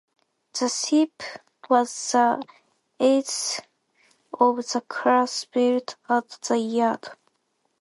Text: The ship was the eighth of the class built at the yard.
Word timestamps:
The 0.59 0.67
ship 0.67 1.21
was 1.69 2.13
the 2.13 2.43
eighth 2.99 3.61
of 4.33 4.55
the 4.55 4.81
class 4.89 5.45
built 5.45 5.95
at 6.09 6.27
the 6.41 6.57
yard. 6.57 7.07